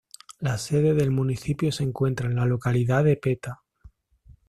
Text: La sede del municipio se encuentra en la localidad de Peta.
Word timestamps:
La 0.39 0.57
sede 0.57 0.95
del 0.95 1.11
municipio 1.11 1.71
se 1.71 1.83
encuentra 1.83 2.25
en 2.25 2.33
la 2.35 2.47
localidad 2.47 3.03
de 3.03 3.17
Peta. 3.17 3.61